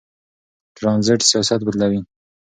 ترانزیت 0.77 1.21
سیاست 1.29 1.59
بدلوي. 1.67 1.99